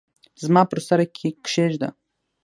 زما 0.43 0.61
پر 0.69 0.79
سر 0.87 0.99
یې 1.03 1.29
کښېږده! 1.45 1.89